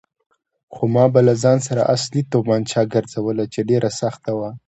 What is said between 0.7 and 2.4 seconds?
خو ما به له ځان سره اصلي